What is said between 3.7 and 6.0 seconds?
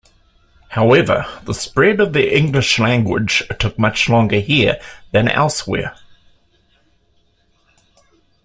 much longer here than elsewhere.